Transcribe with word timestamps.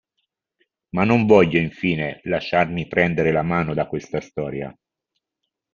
Ma 0.95 1.03
non 1.03 1.27
voglio 1.27 1.59
infine 1.59 2.21
lasciarmi 2.23 2.87
prendere 2.87 3.31
la 3.31 3.43
mano 3.43 3.75
da 3.75 3.85
questa 3.85 4.19
storia. 4.19 4.75